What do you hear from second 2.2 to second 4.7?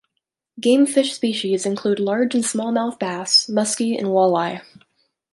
and small mouth bass, muskie, and walleye.